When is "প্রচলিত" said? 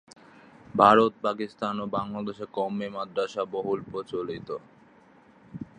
3.91-4.49